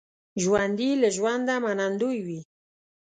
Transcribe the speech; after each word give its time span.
ژوندي 0.43 0.91
له 1.01 1.09
ژونده 1.17 1.55
منندوی 1.63 2.19
وي 2.27 2.41